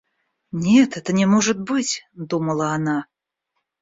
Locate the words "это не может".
0.97-1.59